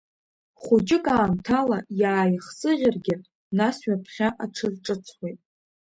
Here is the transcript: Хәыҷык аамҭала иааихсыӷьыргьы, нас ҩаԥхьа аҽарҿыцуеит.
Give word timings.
Хәыҷык 0.61 1.05
аамҭала 1.15 1.79
иааихсыӷьыргьы, 2.01 3.15
нас 3.57 3.77
ҩаԥхьа 3.87 4.27
аҽарҿыцуеит. 4.43 5.39